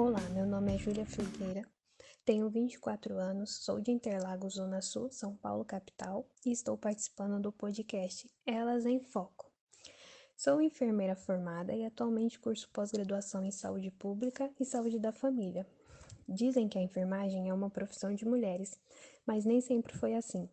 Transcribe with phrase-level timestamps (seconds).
[0.00, 1.66] Olá, meu nome é Júlia Filgueira,
[2.24, 7.50] tenho 24 anos, sou de Interlagos, Zona Sul, São Paulo, capital, e estou participando do
[7.50, 9.50] podcast Elas em Foco.
[10.36, 15.66] Sou enfermeira formada e atualmente curso pós-graduação em saúde pública e saúde da família.
[16.28, 18.78] Dizem que a enfermagem é uma profissão de mulheres,
[19.26, 20.48] mas nem sempre foi assim.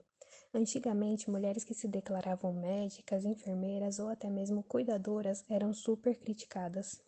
[0.55, 6.99] Antigamente, mulheres que se declaravam médicas, enfermeiras ou até mesmo cuidadoras eram super criticadas,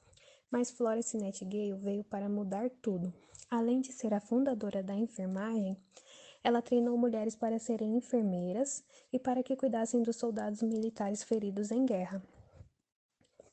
[0.52, 3.14] mas Florence Nightingale veio para mudar tudo.
[3.50, 5.78] Além de ser a fundadora da enfermagem,
[6.44, 11.86] ela treinou mulheres para serem enfermeiras e para que cuidassem dos soldados militares feridos em
[11.86, 12.22] guerra.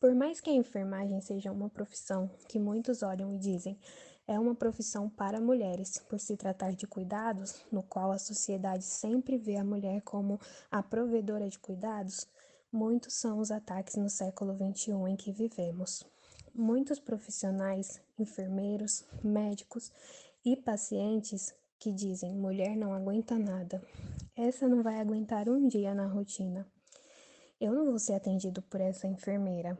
[0.01, 3.79] Por mais que a enfermagem seja uma profissão que muitos olham e dizem
[4.27, 9.37] é uma profissão para mulheres, por se tratar de cuidados, no qual a sociedade sempre
[9.37, 10.41] vê a mulher como
[10.71, 12.27] a provedora de cuidados,
[12.73, 16.05] muitos são os ataques no século XXI em que vivemos.
[16.57, 19.91] Muitos profissionais, enfermeiros, médicos
[20.45, 23.83] e pacientes que dizem mulher não aguenta nada.
[24.37, 26.65] Essa não vai aguentar um dia na rotina.
[27.61, 29.77] Eu não vou ser atendido por essa enfermeira.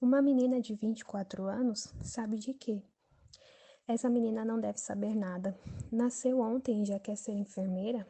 [0.00, 2.82] Uma menina de 24 anos sabe de quê?
[3.86, 5.54] Essa menina não deve saber nada.
[5.92, 8.06] Nasceu ontem e já quer ser enfermeira?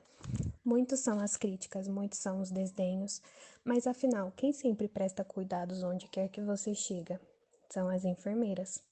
[0.65, 3.21] Muitos são as críticas, muitos são os desdenhos,
[3.65, 7.21] mas afinal, quem sempre presta cuidados onde quer que você chega?
[7.69, 8.83] São as enfermeiras.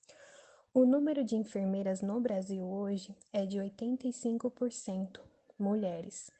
[0.72, 5.20] O número de enfermeiras no Brasil hoje é de 85%
[5.58, 6.30] mulheres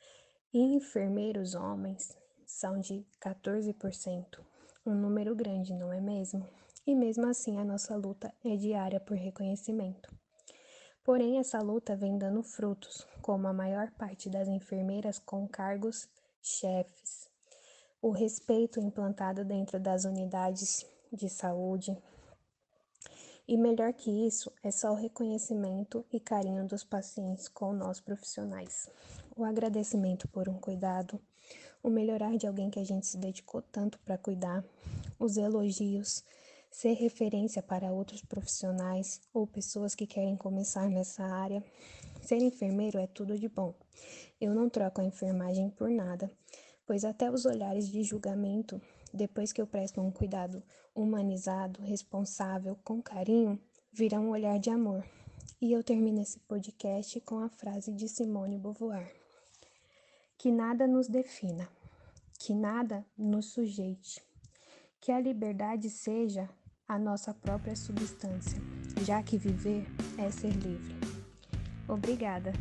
[0.52, 4.40] e enfermeiros homens são de 14%.
[4.84, 6.46] Um número grande, não é mesmo?
[6.86, 10.14] E mesmo assim a nossa luta é diária por reconhecimento.
[11.02, 16.08] Porém, essa luta vem dando frutos, como a maior parte das enfermeiras com cargos
[16.42, 17.28] chefes.
[18.00, 21.96] O respeito implantado dentro das unidades de saúde,
[23.48, 28.88] e melhor que isso, é só o reconhecimento e carinho dos pacientes com nós profissionais.
[29.36, 31.20] O agradecimento por um cuidado,
[31.82, 34.64] o melhorar de alguém que a gente se dedicou tanto para cuidar,
[35.18, 36.24] os elogios,
[36.70, 41.64] ser referência para outros profissionais ou pessoas que querem começar nessa área.
[42.20, 43.72] Ser enfermeiro é tudo de bom.
[44.40, 46.30] Eu não troco a enfermagem por nada,
[46.86, 48.80] pois até os olhares de julgamento
[49.12, 50.62] depois que eu presto um cuidado
[50.94, 53.60] humanizado, responsável, com carinho,
[53.92, 55.04] virá um olhar de amor.
[55.60, 59.10] E eu termino esse podcast com a frase de Simone Beauvoir:
[60.38, 61.68] Que nada nos defina,
[62.38, 64.22] que nada nos sujeite,
[65.00, 66.48] que a liberdade seja
[66.86, 68.60] a nossa própria substância,
[69.02, 69.86] já que viver
[70.18, 70.94] é ser livre.
[71.88, 72.52] Obrigada.